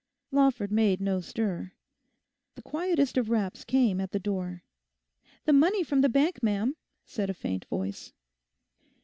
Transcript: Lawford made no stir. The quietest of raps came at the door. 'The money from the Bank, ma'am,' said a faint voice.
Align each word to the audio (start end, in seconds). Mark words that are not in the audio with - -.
Lawford 0.31 0.71
made 0.71 0.99
no 0.99 1.19
stir. 1.21 1.73
The 2.55 2.63
quietest 2.63 3.19
of 3.19 3.29
raps 3.29 3.63
came 3.63 4.01
at 4.01 4.09
the 4.13 4.19
door. 4.19 4.63
'The 5.45 5.53
money 5.53 5.83
from 5.83 6.01
the 6.01 6.09
Bank, 6.09 6.41
ma'am,' 6.41 6.75
said 7.05 7.29
a 7.29 7.35
faint 7.35 7.65
voice. 7.65 8.11